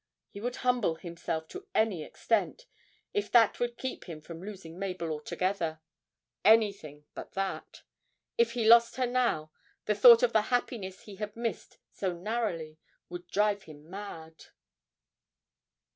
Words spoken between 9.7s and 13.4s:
the thought of the happiness he had missed so narrowly would